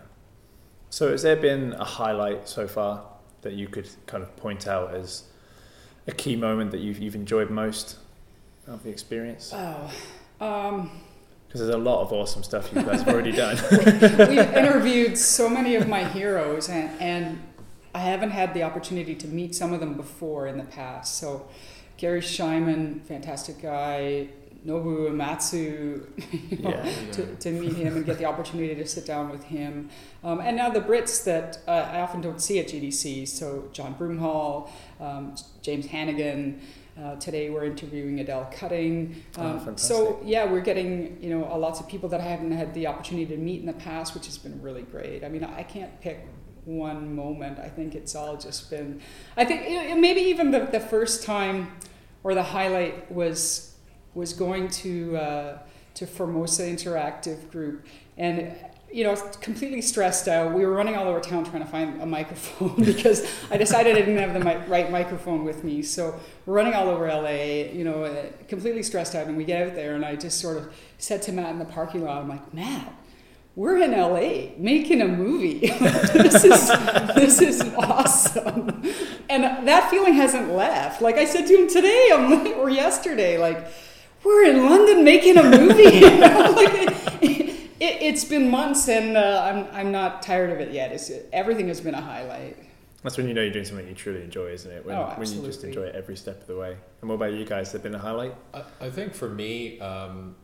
So, 0.90 1.10
has 1.10 1.22
there 1.22 1.36
been 1.36 1.72
a 1.72 1.84
highlight 1.84 2.48
so 2.48 2.68
far 2.68 3.04
that 3.40 3.54
you 3.54 3.66
could 3.66 3.88
kind 4.06 4.22
of 4.22 4.36
point 4.36 4.68
out 4.68 4.94
as 4.94 5.24
a 6.06 6.12
key 6.12 6.36
moment 6.36 6.70
that 6.70 6.80
you've, 6.80 6.98
you've 6.98 7.16
enjoyed 7.16 7.50
most 7.50 7.96
of 8.68 8.84
the 8.84 8.90
experience? 8.90 9.52
Oh, 9.52 9.92
um, 10.40 11.02
because 11.48 11.62
there's 11.62 11.74
a 11.74 11.78
lot 11.78 12.02
of 12.02 12.12
awesome 12.12 12.44
stuff 12.44 12.70
you 12.72 12.82
guys 12.82 13.02
have 13.02 13.08
already 13.12 13.32
done. 13.44 13.58
We've 13.70 14.38
interviewed 14.38 15.18
so 15.18 15.48
many 15.48 15.74
of 15.74 15.88
my 15.88 16.04
heroes, 16.04 16.68
and, 16.68 16.88
and 17.00 17.42
I 17.94 17.98
haven't 17.98 18.30
had 18.30 18.54
the 18.54 18.62
opportunity 18.62 19.14
to 19.16 19.26
meet 19.26 19.54
some 19.54 19.72
of 19.72 19.80
them 19.80 19.94
before 19.94 20.46
in 20.46 20.56
the 20.58 20.64
past. 20.64 21.16
So, 21.18 21.48
Garry 22.02 22.20
Schyman, 22.20 23.00
fantastic 23.04 23.62
guy. 23.62 24.26
Nobu 24.66 25.08
Uematsu, 25.08 26.04
you 26.50 26.58
know, 26.58 26.70
yeah. 26.70 27.12
to, 27.12 27.36
to 27.36 27.52
meet 27.52 27.74
him 27.74 27.96
and 27.96 28.04
get 28.04 28.18
the 28.18 28.24
opportunity 28.24 28.74
to 28.74 28.86
sit 28.88 29.06
down 29.06 29.30
with 29.30 29.44
him. 29.44 29.88
Um, 30.24 30.40
and 30.40 30.56
now 30.56 30.68
the 30.68 30.80
Brits 30.80 31.22
that 31.24 31.58
uh, 31.68 31.70
I 31.70 32.00
often 32.00 32.20
don't 32.20 32.40
see 32.42 32.58
at 32.58 32.66
GDC, 32.66 33.28
so 33.28 33.68
John 33.72 33.94
Broomhall, 33.94 34.68
um, 35.00 35.36
James 35.62 35.86
Hannigan. 35.86 36.60
Uh, 37.00 37.14
today 37.16 37.50
we're 37.50 37.66
interviewing 37.66 38.18
Adele 38.18 38.50
Cutting. 38.52 39.22
Oh, 39.38 39.46
um, 39.46 39.64
oh, 39.68 39.76
so 39.76 40.20
yeah, 40.24 40.44
we're 40.44 40.60
getting 40.60 41.22
you 41.22 41.30
know 41.30 41.56
lots 41.56 41.78
of 41.78 41.86
people 41.86 42.08
that 42.08 42.20
I 42.20 42.24
haven't 42.24 42.50
had 42.50 42.74
the 42.74 42.88
opportunity 42.88 43.26
to 43.26 43.36
meet 43.36 43.60
in 43.60 43.66
the 43.66 43.72
past, 43.74 44.12
which 44.14 44.26
has 44.26 44.38
been 44.38 44.60
really 44.60 44.82
great. 44.82 45.22
I 45.22 45.28
mean, 45.28 45.44
I 45.44 45.62
can't 45.62 46.00
pick 46.00 46.26
one 46.64 47.14
moment. 47.14 47.60
I 47.60 47.68
think 47.68 47.94
it's 47.94 48.16
all 48.16 48.36
just 48.36 48.70
been. 48.70 49.00
I 49.36 49.44
think 49.44 49.68
you 49.68 49.88
know, 49.88 49.96
maybe 49.96 50.20
even 50.22 50.50
the, 50.50 50.66
the 50.66 50.80
first 50.80 51.22
time 51.22 51.72
or 52.24 52.34
the 52.34 52.42
highlight 52.42 53.10
was 53.10 53.74
was 54.14 54.32
going 54.32 54.68
to 54.68 55.16
uh, 55.16 55.58
to 55.94 56.06
Formosa 56.06 56.62
Interactive 56.62 57.50
Group, 57.50 57.86
and 58.16 58.54
you 58.92 59.04
know, 59.04 59.16
completely 59.40 59.80
stressed 59.80 60.28
out. 60.28 60.52
We 60.52 60.66
were 60.66 60.72
running 60.72 60.96
all 60.96 61.08
over 61.08 61.20
town 61.20 61.44
trying 61.44 61.62
to 61.62 61.68
find 61.68 62.00
a 62.02 62.06
microphone 62.06 62.74
because 62.84 63.26
I 63.50 63.56
decided 63.56 63.96
I 63.96 64.00
didn't 64.00 64.18
have 64.18 64.34
the 64.34 64.40
mi- 64.40 64.66
right 64.68 64.90
microphone 64.90 65.44
with 65.44 65.64
me. 65.64 65.82
So 65.82 66.20
we're 66.44 66.54
running 66.54 66.74
all 66.74 66.88
over 66.88 67.08
LA, 67.08 67.70
you 67.72 67.84
know, 67.84 68.04
uh, 68.04 68.26
completely 68.48 68.82
stressed 68.82 69.14
out. 69.14 69.26
And 69.26 69.36
we 69.36 69.44
get 69.44 69.66
out 69.66 69.74
there, 69.74 69.94
and 69.94 70.04
I 70.04 70.16
just 70.16 70.40
sort 70.40 70.58
of 70.58 70.72
said 70.98 71.22
to 71.22 71.32
Matt 71.32 71.50
in 71.50 71.58
the 71.58 71.64
parking 71.64 72.04
lot, 72.04 72.20
I'm 72.22 72.28
like, 72.28 72.52
Matt, 72.52 72.92
we're 73.54 73.78
in 73.78 73.92
LA 73.92 74.54
making 74.56 75.02
a 75.02 75.08
movie. 75.08 75.58
this 75.68 76.44
is 76.44 76.68
this 77.14 77.40
is 77.40 77.60
awesome, 77.76 78.82
and 79.28 79.68
that 79.68 79.90
feeling 79.90 80.14
hasn't 80.14 80.52
left. 80.52 81.02
Like 81.02 81.16
I 81.16 81.24
said 81.24 81.46
to 81.46 81.54
him 81.54 81.68
today, 81.68 82.54
or 82.56 82.70
yesterday, 82.70 83.38
like 83.38 83.66
we're 84.24 84.44
in 84.44 84.64
London 84.64 85.04
making 85.04 85.36
a 85.36 85.42
movie. 85.42 85.82
it, 87.80 88.02
has 88.02 88.24
it, 88.24 88.30
been 88.30 88.48
months, 88.48 88.88
and 88.88 89.16
uh, 89.16 89.42
I'm 89.44 89.66
I'm 89.76 89.92
not 89.92 90.22
tired 90.22 90.50
of 90.50 90.60
it 90.60 90.72
yet. 90.72 90.92
It's, 90.92 91.10
everything 91.32 91.68
has 91.68 91.80
been 91.80 91.94
a 91.94 92.00
highlight. 92.00 92.56
That's 93.02 93.16
when 93.16 93.26
you 93.26 93.34
know 93.34 93.42
you're 93.42 93.52
doing 93.52 93.64
something 93.64 93.86
you 93.88 93.94
truly 93.94 94.22
enjoy, 94.22 94.52
isn't 94.52 94.70
it? 94.70 94.86
When, 94.86 94.94
Oh, 94.94 95.12
when 95.16 95.28
you 95.28 95.42
just 95.42 95.64
enjoy 95.64 95.82
it 95.82 95.94
every 95.96 96.16
step 96.16 96.40
of 96.40 96.46
the 96.46 96.56
way. 96.56 96.76
And 97.00 97.10
what 97.10 97.16
about 97.16 97.32
you 97.32 97.44
guys? 97.44 97.72
Has 97.72 97.72
there 97.72 97.80
been 97.80 97.96
a 97.96 97.98
highlight? 97.98 98.36
I, 98.54 98.62
I 98.80 98.90
think 98.90 99.12
for 99.12 99.28
me, 99.28 99.80
um, 99.80 100.36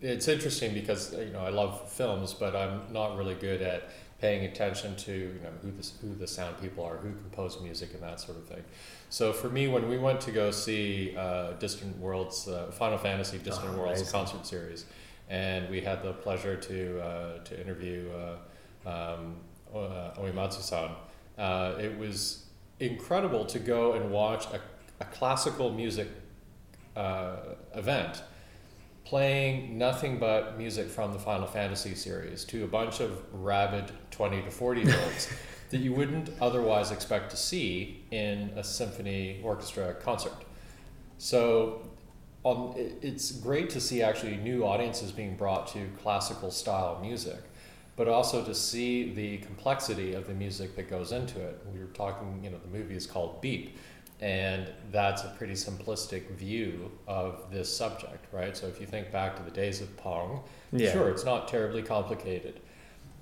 it's 0.00 0.28
interesting 0.28 0.74
because 0.74 1.12
you 1.14 1.30
know 1.32 1.40
I 1.40 1.50
love 1.50 1.90
films, 1.90 2.34
but 2.34 2.56
I'm 2.56 2.82
not 2.92 3.16
really 3.16 3.34
good 3.34 3.62
at 3.62 3.88
paying 4.20 4.44
attention 4.44 4.96
to 4.96 5.12
you 5.12 5.40
know 5.42 5.50
who 5.62 5.70
the 5.70 5.88
who 6.00 6.14
the 6.14 6.26
sound 6.26 6.60
people 6.60 6.84
are, 6.84 6.96
who 6.96 7.12
compose 7.12 7.60
music, 7.60 7.94
and 7.94 8.02
that 8.02 8.20
sort 8.20 8.38
of 8.38 8.46
thing. 8.46 8.62
So 9.10 9.32
for 9.32 9.48
me, 9.48 9.68
when 9.68 9.88
we 9.88 9.98
went 9.98 10.20
to 10.22 10.30
go 10.32 10.50
see 10.50 11.14
uh, 11.16 11.52
Distant 11.52 11.98
Worlds, 11.98 12.48
uh, 12.48 12.70
Final 12.72 12.98
Fantasy 12.98 13.38
Distant 13.38 13.70
Oh, 13.74 13.78
Worlds 13.78 14.00
amazing. 14.00 14.12
concert 14.12 14.46
series, 14.46 14.84
and 15.28 15.68
we 15.68 15.80
had 15.80 16.02
the 16.02 16.12
pleasure 16.12 16.56
to 16.56 17.00
uh, 17.00 17.38
to 17.44 17.60
interview 17.60 18.10
uh, 18.86 18.88
um, 18.88 19.36
uh, 19.74 20.12
Uematsu-san. 20.18 20.90
Uh, 21.38 21.74
it 21.78 21.96
was 21.98 22.46
incredible 22.80 23.44
to 23.44 23.58
go 23.58 23.92
and 23.92 24.10
watch 24.10 24.46
a, 24.46 24.60
a 25.00 25.04
classical 25.06 25.70
music 25.72 26.08
uh, 26.96 27.36
event 27.74 28.22
playing 29.04 29.78
nothing 29.78 30.18
but 30.18 30.56
music 30.56 30.88
from 30.88 31.12
the 31.12 31.18
Final 31.18 31.46
Fantasy 31.46 31.94
series 31.94 32.44
to 32.44 32.64
a 32.64 32.68
bunch 32.68 33.00
of 33.00 33.22
rabid 33.32 33.90
20 34.10 34.42
to 34.42 34.50
40 34.50 34.82
year 34.82 35.00
olds 35.04 35.28
that 35.70 35.78
you 35.78 35.92
wouldn't 35.92 36.30
otherwise 36.40 36.90
expect 36.90 37.30
to 37.30 37.36
see 37.36 38.02
in 38.10 38.50
a 38.56 38.64
symphony 38.64 39.40
orchestra 39.42 39.94
concert. 39.94 40.32
So 41.18 41.82
um, 42.44 42.74
it's 42.76 43.32
great 43.32 43.70
to 43.70 43.80
see 43.80 44.02
actually 44.02 44.36
new 44.36 44.64
audiences 44.64 45.12
being 45.12 45.36
brought 45.36 45.66
to 45.68 45.88
classical 46.02 46.50
style 46.50 46.98
music, 47.00 47.40
but 47.96 48.08
also 48.08 48.44
to 48.44 48.54
see 48.54 49.12
the 49.12 49.38
complexity 49.38 50.14
of 50.14 50.26
the 50.26 50.34
music 50.34 50.74
that 50.76 50.88
goes 50.88 51.12
into 51.12 51.40
it. 51.40 51.60
We 51.72 51.80
were 51.80 51.86
talking, 51.86 52.40
you 52.42 52.50
know, 52.50 52.58
the 52.58 52.76
movie 52.76 52.96
is 52.96 53.06
called 53.06 53.40
Beep, 53.40 53.76
and 54.20 54.70
that's 54.92 55.24
a 55.24 55.28
pretty 55.38 55.54
simplistic 55.54 56.30
view 56.32 56.90
of 57.06 57.50
this 57.50 57.74
subject, 57.74 58.26
right? 58.32 58.56
So 58.56 58.66
if 58.66 58.80
you 58.80 58.86
think 58.86 59.10
back 59.10 59.36
to 59.36 59.42
the 59.42 59.50
days 59.50 59.80
of 59.80 59.96
Pong, 59.96 60.42
Yeah. 60.72 60.92
sure, 60.92 61.08
it's 61.08 61.24
not 61.24 61.48
terribly 61.48 61.82
complicated. 61.82 62.60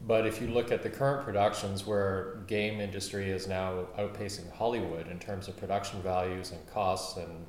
But 0.06 0.26
if 0.26 0.40
you 0.40 0.48
look 0.48 0.70
at 0.70 0.82
the 0.82 0.90
current 0.90 1.24
productions 1.24 1.86
where 1.86 2.38
game 2.46 2.80
industry 2.80 3.30
is 3.30 3.46
now 3.48 3.86
outpacing 3.98 4.50
Hollywood 4.52 5.08
in 5.08 5.18
terms 5.18 5.48
of 5.48 5.56
production 5.56 6.00
values 6.02 6.52
and 6.52 6.64
costs 6.72 7.16
and 7.16 7.46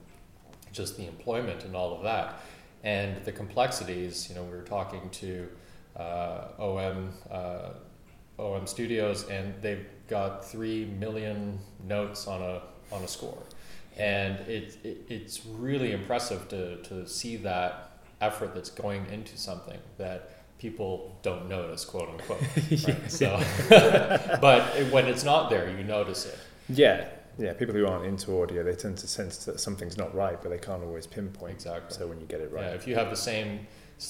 just 0.72 0.98
the 0.98 1.08
employment 1.08 1.64
and 1.64 1.76
all 1.76 1.96
of 1.96 2.04
that, 2.04 2.42
and 2.84 3.24
the 3.26 3.32
complexities, 3.32 4.30
you 4.30 4.36
know, 4.36 4.44
we 4.44 4.52
were 4.52 4.62
talking 4.64 5.10
to 5.10 5.48
uh, 5.96 6.48
OM 6.60 7.12
uh, 7.30 7.70
OM 8.38 8.66
Studios, 8.66 9.28
and 9.28 9.54
they've 9.62 9.86
got 10.08 10.46
three 10.46 10.86
million 10.86 11.60
notes 11.84 12.26
on 12.26 12.42
a 12.42 12.62
on 12.92 13.04
a 13.04 13.08
score, 13.08 13.44
and 13.98 14.40
it, 14.48 14.78
it 14.84 15.06
it's 15.10 15.46
really 15.46 15.92
impressive 15.92 16.48
to 16.50 16.78
to 16.84 17.08
see 17.08 17.38
that 17.38 17.92
effort 18.22 18.54
that's 18.54 18.70
going 18.70 19.06
into 19.08 19.38
something 19.38 19.80
that 19.98 20.32
people 20.60 21.18
don't 21.22 21.48
notice, 21.48 21.86
quote 21.86 22.10
unquote. 22.10 22.42
Right? 22.88 23.12
So, 23.12 23.42
but 24.42 24.64
when 24.92 25.08
it's 25.08 25.24
not 25.24 25.50
there, 25.50 25.70
you 25.76 25.84
notice 25.84 26.26
it. 26.26 26.38
Yeah, 26.70 27.08
yeah. 27.38 27.54
People 27.54 27.74
who 27.74 27.88
aren't 27.88 28.06
into 28.06 28.42
audio, 28.42 28.64
they 28.64 28.76
tend 28.76 28.98
to 29.00 29.08
sense 29.08 29.46
that 29.46 29.60
something's 29.60 29.98
not 29.98 30.14
right, 30.14 30.40
but 30.42 30.50
they 30.50 30.60
can't 30.60 30.84
always 30.84 31.08
pinpoint. 31.08 31.56
Exactly. 31.56 31.98
So 31.98 32.08
when 32.08 32.20
you 32.20 32.28
get 32.28 32.42
it 32.42 32.52
Yeah, 32.54 32.62
right, 32.62 32.76
if 32.76 32.86
you 32.86 32.96
have 32.96 33.10
the 33.10 33.16
same 33.16 33.66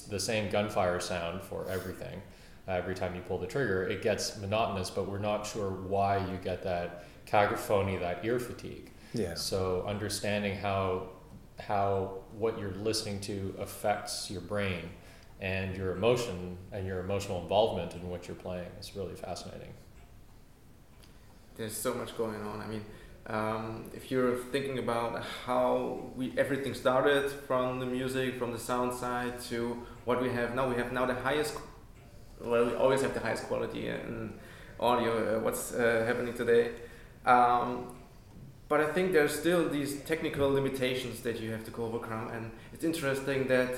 the 0.09 0.19
same 0.19 0.51
gunfire 0.51 0.99
sound 0.99 1.41
for 1.41 1.67
everything, 1.69 2.21
uh, 2.67 2.71
every 2.73 2.95
time 2.95 3.15
you 3.15 3.21
pull 3.21 3.37
the 3.37 3.47
trigger, 3.47 3.87
it 3.87 4.01
gets 4.01 4.37
monotonous. 4.37 4.89
But 4.89 5.09
we're 5.09 5.19
not 5.19 5.45
sure 5.45 5.69
why 5.69 6.17
you 6.17 6.37
get 6.43 6.63
that 6.63 7.05
cacophony, 7.29 7.97
that 7.97 8.25
ear 8.25 8.39
fatigue. 8.39 8.91
yeah, 9.13 9.35
So 9.35 9.83
understanding 9.87 10.57
how 10.57 11.09
how 11.59 12.19
what 12.37 12.57
you're 12.57 12.73
listening 12.89 13.19
to 13.19 13.53
affects 13.59 14.31
your 14.31 14.41
brain 14.41 14.89
and 15.41 15.75
your 15.75 15.91
emotion 15.91 16.57
and 16.71 16.87
your 16.87 16.99
emotional 16.99 17.41
involvement 17.41 17.93
in 17.93 18.09
what 18.09 18.27
you're 18.27 18.35
playing 18.47 18.71
is 18.79 18.95
really 18.95 19.15
fascinating. 19.15 19.73
There's 21.55 21.75
so 21.75 21.93
much 21.93 22.17
going 22.17 22.41
on. 22.41 22.61
I 22.61 22.67
mean, 22.67 22.85
um, 23.27 23.91
if 23.93 24.09
you're 24.09 24.37
thinking 24.37 24.79
about 24.79 25.21
how 25.45 26.11
we 26.15 26.33
everything 26.37 26.73
started 26.73 27.29
from 27.47 27.79
the 27.79 27.85
music, 27.85 28.39
from 28.39 28.51
the 28.51 28.59
sound 28.59 28.93
side 28.93 29.39
to 29.49 29.85
what 30.05 30.21
we 30.21 30.29
have 30.29 30.55
now, 30.55 30.69
we 30.69 30.75
have 30.75 30.91
now 30.93 31.05
the 31.05 31.15
highest. 31.15 31.55
Well, 32.41 32.65
we 32.67 32.73
always 32.75 33.01
have 33.01 33.13
the 33.13 33.19
highest 33.19 33.43
quality 33.43 33.89
in 33.89 34.33
audio. 34.79 35.11
Uh, 35.11 35.39
what's 35.41 35.73
uh, 35.73 36.05
happening 36.07 36.33
today? 36.33 36.71
Um, 37.25 37.95
but 38.67 38.81
I 38.81 38.91
think 38.91 39.13
there's 39.13 39.37
still 39.37 39.67
these 39.67 40.01
technical 40.01 40.49
limitations 40.49 41.21
that 41.21 41.39
you 41.39 41.51
have 41.51 41.65
to 41.65 41.83
overcome, 41.83 42.29
and 42.29 42.51
it's 42.73 42.83
interesting 42.83 43.47
that 43.47 43.75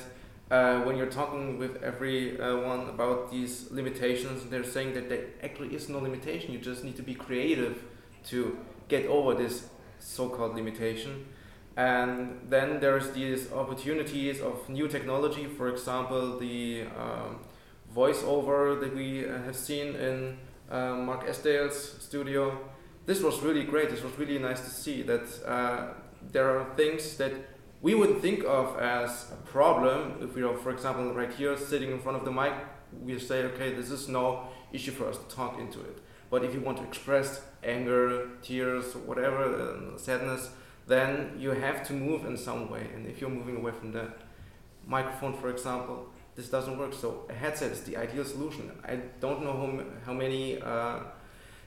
uh, 0.51 0.81
when 0.81 0.97
you're 0.97 1.13
talking 1.21 1.57
with 1.57 1.81
everyone 1.81 2.89
about 2.89 3.31
these 3.31 3.71
limitations, 3.71 4.43
they're 4.49 4.65
saying 4.65 4.93
that 4.93 5.07
there 5.07 5.27
actually 5.41 5.73
is 5.73 5.87
no 5.87 5.99
limitation. 5.99 6.51
You 6.51 6.59
just 6.59 6.83
need 6.83 6.97
to 6.97 7.03
be 7.03 7.15
creative 7.15 7.83
to 8.25 8.57
get 8.89 9.05
over 9.05 9.33
this 9.33 9.69
so-called 9.99 10.55
limitation. 10.55 11.25
And 11.77 12.41
then 12.49 12.81
there's 12.81 13.11
these 13.11 13.49
opportunities 13.53 14.41
of 14.41 14.67
new 14.67 14.89
technology. 14.89 15.45
For 15.45 15.69
example, 15.69 16.37
the 16.37 16.83
um, 16.99 17.39
voiceover 17.95 18.77
that 18.81 18.93
we 18.93 19.25
uh, 19.25 19.41
have 19.43 19.55
seen 19.55 19.95
in 19.95 20.37
uh, 20.69 20.95
Mark 20.95 21.25
Estdale's 21.25 21.95
studio. 22.03 22.59
This 23.05 23.21
was 23.21 23.41
really 23.41 23.63
great. 23.63 23.89
This 23.89 24.03
was 24.03 24.17
really 24.17 24.37
nice 24.37 24.61
to 24.61 24.69
see 24.69 25.01
that 25.03 25.27
uh, 25.45 25.93
there 26.31 26.57
are 26.57 26.75
things 26.75 27.17
that 27.17 27.33
we 27.81 27.95
would 27.95 28.21
think 28.21 28.43
of 28.43 28.79
as 28.79 29.31
a 29.31 29.35
problem 29.47 30.17
if 30.21 30.35
we 30.35 30.43
are, 30.43 30.55
for 30.55 30.69
example, 30.69 31.13
right 31.13 31.33
here 31.33 31.57
sitting 31.57 31.91
in 31.91 31.99
front 31.99 32.17
of 32.17 32.25
the 32.25 32.31
mic, 32.31 32.53
we 33.03 33.17
say, 33.17 33.43
okay, 33.43 33.73
this 33.73 33.89
is 33.89 34.07
no 34.07 34.47
issue 34.71 34.91
for 34.91 35.07
us 35.07 35.17
to 35.17 35.35
talk 35.35 35.59
into 35.59 35.79
it. 35.81 35.97
But 36.29 36.43
if 36.43 36.53
you 36.53 36.61
want 36.61 36.77
to 36.77 36.83
express 36.83 37.41
anger, 37.63 38.29
tears, 38.43 38.95
whatever, 38.95 39.93
sadness, 39.97 40.51
then 40.87 41.35
you 41.39 41.51
have 41.51 41.85
to 41.87 41.93
move 41.93 42.25
in 42.25 42.37
some 42.37 42.69
way. 42.69 42.87
And 42.93 43.07
if 43.07 43.19
you're 43.19 43.29
moving 43.29 43.57
away 43.57 43.71
from 43.71 43.91
the 43.91 44.13
microphone, 44.85 45.33
for 45.33 45.49
example, 45.49 46.07
this 46.35 46.49
doesn't 46.49 46.77
work. 46.77 46.93
So 46.93 47.25
a 47.29 47.33
headset 47.33 47.71
is 47.71 47.81
the 47.81 47.97
ideal 47.97 48.25
solution. 48.25 48.71
I 48.85 48.97
don't 49.19 49.43
know 49.43 49.53
how, 49.53 49.83
how 50.05 50.13
many 50.13 50.61
uh, 50.61 50.99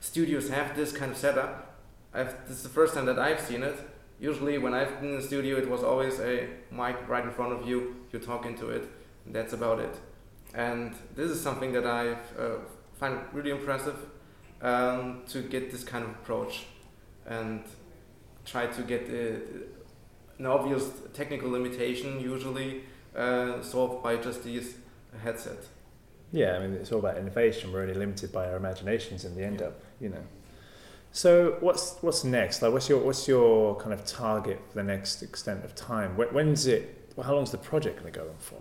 studios 0.00 0.48
have 0.48 0.76
this 0.76 0.92
kind 0.92 1.12
of 1.12 1.18
setup. 1.18 1.80
I've, 2.12 2.46
this 2.46 2.58
is 2.58 2.62
the 2.62 2.68
first 2.68 2.94
time 2.94 3.06
that 3.06 3.18
I've 3.18 3.40
seen 3.40 3.62
it. 3.62 3.76
Usually, 4.20 4.58
when 4.58 4.74
I've 4.74 5.00
been 5.00 5.10
in 5.10 5.16
the 5.16 5.22
studio, 5.22 5.56
it 5.58 5.68
was 5.68 5.82
always 5.82 6.20
a 6.20 6.48
mic 6.70 7.08
right 7.08 7.24
in 7.24 7.30
front 7.32 7.52
of 7.52 7.66
you. 7.68 7.96
You 8.12 8.18
talk 8.18 8.46
into 8.46 8.68
it. 8.68 8.88
And 9.26 9.34
that's 9.34 9.52
about 9.52 9.80
it. 9.80 9.94
And 10.54 10.94
this 11.16 11.30
is 11.30 11.40
something 11.40 11.72
that 11.72 11.86
I 11.86 12.12
uh, 12.38 12.58
find 12.98 13.18
really 13.32 13.50
impressive 13.50 13.96
um, 14.62 15.22
to 15.28 15.42
get 15.42 15.72
this 15.72 15.82
kind 15.82 16.04
of 16.04 16.10
approach 16.10 16.66
and 17.26 17.64
try 18.44 18.66
to 18.66 18.82
get 18.82 19.08
uh, 19.08 19.40
an 20.38 20.46
obvious 20.46 20.90
technical 21.12 21.50
limitation 21.50 22.20
usually 22.20 22.82
uh, 23.16 23.62
solved 23.62 24.02
by 24.02 24.16
just 24.16 24.44
these 24.44 24.76
headset. 25.22 25.58
Yeah. 26.34 26.56
I 26.56 26.58
mean, 26.58 26.74
it's 26.74 26.92
all 26.92 26.98
about 26.98 27.16
innovation. 27.16 27.72
We're 27.72 27.82
only 27.82 27.94
limited 27.94 28.32
by 28.32 28.48
our 28.48 28.56
imaginations 28.56 29.24
in 29.24 29.34
the 29.34 29.44
end 29.44 29.62
up, 29.62 29.80
you 30.00 30.08
know. 30.08 30.24
So 31.12 31.58
what's 31.60 31.96
what's 32.00 32.24
next? 32.24 32.60
Like, 32.60 32.72
what's 32.72 32.88
your 32.88 32.98
what's 32.98 33.28
your 33.28 33.76
kind 33.76 33.92
of 33.92 34.04
target 34.04 34.60
for 34.68 34.74
the 34.74 34.82
next 34.82 35.22
extent 35.22 35.64
of 35.64 35.74
time? 35.76 36.16
When, 36.16 36.28
when's 36.28 36.66
it? 36.66 37.12
Well, 37.14 37.24
how 37.24 37.34
long's 37.36 37.52
the 37.52 37.58
project 37.58 38.00
going 38.00 38.12
to 38.12 38.18
go 38.18 38.26
on 38.26 38.36
for? 38.38 38.60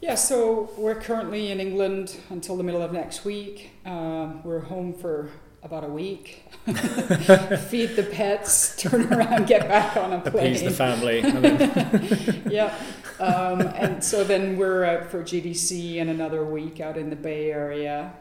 Yeah, 0.00 0.14
so 0.14 0.70
we're 0.76 1.00
currently 1.00 1.50
in 1.50 1.60
England 1.60 2.16
until 2.30 2.56
the 2.56 2.62
middle 2.62 2.82
of 2.82 2.92
next 2.92 3.24
week. 3.24 3.70
Uh, 3.84 4.32
we're 4.44 4.60
home 4.60 4.94
for 4.94 5.30
about 5.62 5.84
a 5.84 5.88
week. 5.88 6.44
Feed 6.66 7.96
the 7.96 8.08
pets, 8.10 8.76
turn 8.82 9.12
around, 9.12 9.46
get 9.46 9.68
back 9.68 9.96
on 9.96 10.12
a 10.12 10.20
plane. 10.20 10.46
Appease 10.46 10.62
the 10.62 10.70
family. 10.70 11.20
yeah. 12.52 12.76
Um, 13.20 13.60
and 13.60 14.02
so 14.02 14.24
then 14.24 14.56
we're 14.56 14.84
out 14.84 15.10
for 15.10 15.22
GDC 15.22 16.00
and 16.00 16.10
another 16.10 16.44
week 16.44 16.80
out 16.80 16.96
in 16.96 17.10
the 17.10 17.16
Bay 17.16 17.50
Area. 17.50 18.12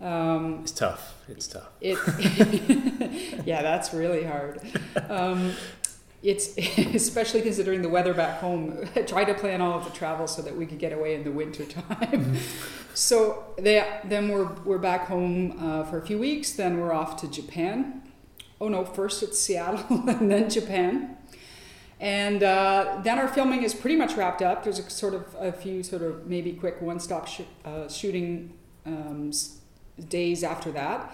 Um, 0.00 0.60
it's 0.62 0.72
tough. 0.72 1.14
It's 1.28 1.46
tough. 1.48 1.68
it, 1.80 1.98
yeah, 3.46 3.62
that's 3.62 3.92
really 3.92 4.24
hard. 4.24 4.60
Um, 5.08 5.52
it's 6.22 6.56
especially 6.78 7.42
considering 7.42 7.82
the 7.82 7.88
weather 7.88 8.14
back 8.14 8.40
home. 8.40 8.88
I 8.96 9.02
tried 9.02 9.26
to 9.26 9.34
plan 9.34 9.60
all 9.60 9.78
of 9.78 9.84
the 9.84 9.90
travel 9.90 10.26
so 10.26 10.42
that 10.42 10.56
we 10.56 10.66
could 10.66 10.78
get 10.78 10.92
away 10.92 11.14
in 11.14 11.24
the 11.24 11.30
winter 11.30 11.64
time. 11.64 12.36
so 12.94 13.44
they, 13.58 13.84
then 14.04 14.28
we're 14.28 14.52
we're 14.64 14.78
back 14.78 15.06
home 15.06 15.56
uh, 15.60 15.84
for 15.84 15.98
a 15.98 16.06
few 16.06 16.18
weeks. 16.18 16.52
Then 16.52 16.80
we're 16.80 16.92
off 16.92 17.20
to 17.20 17.28
Japan. 17.28 18.02
Oh 18.60 18.68
no, 18.68 18.84
first 18.84 19.22
it's 19.22 19.38
Seattle 19.38 19.84
and 20.08 20.30
then 20.30 20.50
Japan. 20.50 21.16
And 22.00 22.42
uh, 22.44 23.00
then 23.02 23.18
our 23.18 23.26
filming 23.28 23.62
is 23.64 23.74
pretty 23.74 23.96
much 23.96 24.14
wrapped 24.16 24.40
up. 24.42 24.62
There's 24.62 24.78
a 24.78 24.88
sort 24.88 25.14
of 25.14 25.34
a 25.38 25.50
few 25.52 25.82
sort 25.82 26.02
of 26.02 26.26
maybe 26.26 26.52
quick 26.52 26.80
one-stop 26.80 27.26
sh- 27.26 27.40
uh, 27.64 27.88
shooting 27.88 28.52
um, 28.86 29.28
s- 29.30 29.58
days 30.08 30.44
after 30.44 30.70
that. 30.72 31.12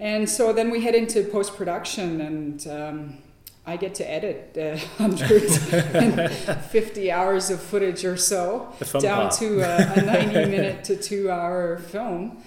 And 0.00 0.28
so 0.28 0.52
then 0.52 0.70
we 0.70 0.80
head 0.82 0.96
into 0.96 1.22
post 1.22 1.54
production, 1.56 2.20
and 2.20 2.66
um, 2.66 3.18
I 3.64 3.76
get 3.76 3.94
to 3.96 4.10
edit 4.10 4.56
uh, 4.58 4.76
150 4.96 7.12
hours 7.12 7.50
of 7.50 7.60
footage 7.60 8.04
or 8.04 8.16
so 8.16 8.72
down 9.00 9.28
part. 9.28 9.32
to 9.34 9.60
a, 9.60 10.00
a 10.00 10.02
90 10.02 10.34
minute 10.50 10.82
to 10.84 10.96
two 10.96 11.30
hour 11.30 11.78
film. 11.78 12.42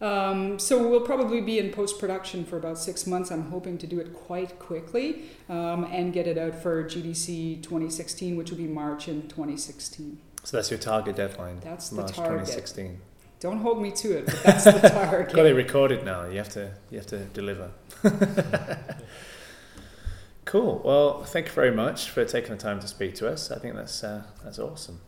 Um, 0.00 0.58
so 0.58 0.88
we'll 0.88 1.02
probably 1.02 1.40
be 1.40 1.58
in 1.58 1.70
post 1.70 1.98
production 1.98 2.44
for 2.44 2.56
about 2.56 2.78
six 2.78 3.06
months. 3.06 3.30
I'm 3.30 3.50
hoping 3.50 3.76
to 3.78 3.86
do 3.86 4.00
it 4.00 4.14
quite 4.14 4.58
quickly 4.58 5.24
um, 5.48 5.84
and 5.84 6.12
get 6.12 6.26
it 6.26 6.38
out 6.38 6.54
for 6.54 6.84
GDC 6.84 7.62
2016, 7.62 8.36
which 8.36 8.50
will 8.50 8.58
be 8.58 8.66
March 8.66 9.08
in 9.08 9.28
2016. 9.28 10.18
So 10.44 10.56
that's 10.56 10.70
your 10.70 10.78
target 10.78 11.16
deadline. 11.16 11.60
That's 11.60 11.90
the 11.90 11.96
March 11.96 12.12
target. 12.12 12.46
2016. 12.46 13.00
Don't 13.40 13.58
hold 13.58 13.80
me 13.80 13.90
to 13.90 14.18
it, 14.18 14.26
but 14.26 14.42
that's 14.42 14.64
the 14.64 14.72
target. 14.88 15.34
Got 15.34 15.46
it 15.46 15.54
recorded 15.54 16.04
now. 16.04 16.26
You 16.26 16.38
have 16.38 16.50
to 16.50 16.72
you 16.90 16.98
have 16.98 17.06
to 17.06 17.24
deliver. 17.26 17.70
cool. 20.44 20.82
Well, 20.84 21.24
thank 21.24 21.46
you 21.46 21.52
very 21.52 21.70
much 21.70 22.10
for 22.10 22.24
taking 22.24 22.50
the 22.50 22.56
time 22.58 22.80
to 22.80 22.88
speak 22.88 23.14
to 23.16 23.28
us. 23.28 23.50
I 23.50 23.58
think 23.58 23.76
that's 23.76 24.04
uh, 24.04 24.24
that's 24.44 24.58
awesome. 24.58 25.00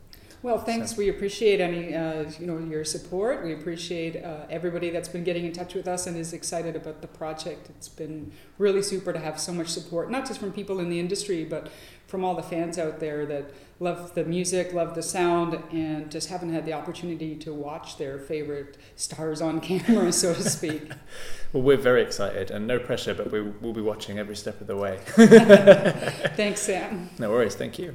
Well, 0.42 0.58
thanks. 0.58 0.96
We 0.96 1.08
appreciate 1.08 1.60
any, 1.60 1.94
uh, 1.94 2.24
you 2.40 2.46
know, 2.46 2.58
your 2.58 2.84
support. 2.84 3.44
We 3.44 3.52
appreciate 3.52 4.22
uh, 4.24 4.46
everybody 4.50 4.90
that's 4.90 5.08
been 5.08 5.22
getting 5.22 5.44
in 5.44 5.52
touch 5.52 5.74
with 5.74 5.86
us 5.86 6.08
and 6.08 6.16
is 6.16 6.32
excited 6.32 6.74
about 6.74 7.00
the 7.00 7.06
project. 7.06 7.70
It's 7.70 7.88
been 7.88 8.32
really 8.58 8.82
super 8.82 9.12
to 9.12 9.20
have 9.20 9.38
so 9.38 9.52
much 9.52 9.68
support, 9.68 10.10
not 10.10 10.26
just 10.26 10.40
from 10.40 10.52
people 10.52 10.80
in 10.80 10.88
the 10.88 10.98
industry, 10.98 11.44
but 11.44 11.70
from 12.08 12.24
all 12.24 12.34
the 12.34 12.42
fans 12.42 12.76
out 12.76 12.98
there 12.98 13.24
that 13.24 13.54
love 13.78 14.14
the 14.14 14.24
music, 14.24 14.72
love 14.72 14.96
the 14.96 15.02
sound, 15.02 15.62
and 15.72 16.10
just 16.10 16.28
haven't 16.28 16.52
had 16.52 16.66
the 16.66 16.72
opportunity 16.72 17.36
to 17.36 17.54
watch 17.54 17.96
their 17.96 18.18
favorite 18.18 18.76
stars 18.96 19.40
on 19.40 19.60
camera, 19.68 20.12
so 20.12 20.34
to 20.34 20.42
speak. 20.42 20.92
Well, 21.52 21.62
we're 21.62 21.76
very 21.76 22.00
excited, 22.00 22.50
and 22.50 22.66
no 22.66 22.78
pressure, 22.78 23.12
but 23.12 23.30
we 23.30 23.42
will 23.42 23.74
be 23.74 23.82
watching 23.82 24.18
every 24.18 24.36
step 24.36 24.58
of 24.62 24.66
the 24.66 24.74
way. 24.74 25.00
Thanks, 26.34 26.62
Sam. 26.62 27.10
No 27.18 27.28
worries. 27.28 27.54
Thank 27.54 27.78
you. 27.78 27.94